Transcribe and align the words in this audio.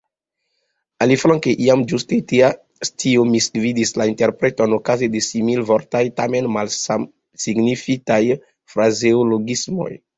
Aliflanke, 1.05 1.51
iam 1.65 1.83
ĝuste 1.91 2.19
tia 2.31 2.49
scio 2.89 3.27
misgvidis 3.35 3.93
la 4.03 4.09
interpreton 4.15 4.75
okaze 4.81 5.11
de 5.19 5.25
similvortaj, 5.29 6.05
tamen 6.23 6.53
malsamsignifaj, 6.59 8.23
frazeologismoj. 8.77 9.91